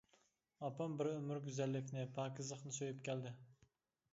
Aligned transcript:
ئاپام 0.67 0.95
بىر 1.01 1.09
ئۆمۈر 1.11 1.43
گۈزەللىكنى، 1.49 2.07
پاكىزلىقنى 2.17 2.77
سۆيۈپ 2.79 3.05
كەلدى. 3.11 3.35